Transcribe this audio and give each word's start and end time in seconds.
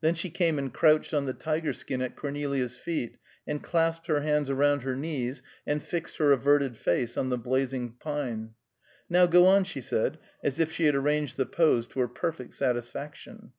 Then 0.00 0.14
she 0.14 0.30
came 0.30 0.58
and 0.58 0.72
crouched 0.72 1.12
on 1.12 1.26
the 1.26 1.34
tiger 1.34 1.74
skin 1.74 2.00
at 2.00 2.16
Cornelia's 2.16 2.78
feet, 2.78 3.18
and 3.46 3.62
clasped 3.62 4.06
her 4.06 4.22
hands 4.22 4.48
around 4.48 4.84
her 4.84 4.96
knees, 4.96 5.42
and 5.66 5.82
fixed 5.82 6.16
her 6.16 6.32
averted 6.32 6.78
face 6.78 7.18
on 7.18 7.28
the 7.28 7.36
blazing 7.36 7.92
pine. 8.00 8.54
"Now 9.10 9.26
go 9.26 9.44
on," 9.44 9.64
she 9.64 9.82
said, 9.82 10.18
as 10.42 10.58
if 10.58 10.72
she 10.72 10.86
had 10.86 10.94
arranged 10.94 11.36
the 11.36 11.44
pose 11.44 11.86
to 11.88 12.00
her 12.00 12.08
perfect 12.08 12.54
satisfaction. 12.54 13.52